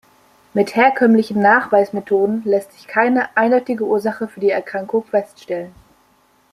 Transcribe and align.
Mit 0.55 0.75
herkömmlichen 0.75 1.43
Nachweismethoden 1.43 2.41
lässt 2.43 2.73
sich 2.73 2.87
keine 2.87 3.37
eindeutige 3.37 3.85
Ursache 3.85 4.27
für 4.27 4.39
die 4.39 4.49
Erkrankung 4.49 5.03
feststellen. 5.05 5.73